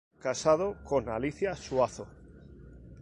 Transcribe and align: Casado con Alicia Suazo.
Casado 0.17 0.79
con 0.83 1.09
Alicia 1.09 1.53
Suazo. 1.55 2.05